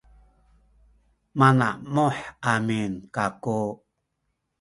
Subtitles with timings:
[1.39, 2.15] manamuh
[2.51, 3.59] amin kaku